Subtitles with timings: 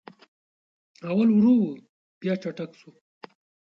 [1.09, 1.69] اول ورو و
[2.19, 2.89] بیا چټک سو